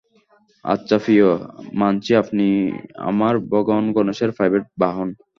[0.65, 1.27] আচ্ছা প্রিয়,
[1.73, 2.47] মানছি আপনি
[3.09, 5.09] আমার ভগবান গণেশের প্রাইভেট বাহন।